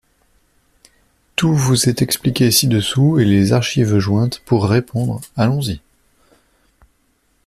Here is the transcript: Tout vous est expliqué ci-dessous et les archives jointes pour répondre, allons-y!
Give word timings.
Tout 1.35 1.53
vous 1.53 1.87
est 1.87 2.01
expliqué 2.01 2.49
ci-dessous 2.49 3.19
et 3.19 3.23
les 3.23 3.53
archives 3.53 3.99
jointes 3.99 4.39
pour 4.45 4.65
répondre, 4.65 5.21
allons-y! 5.35 5.79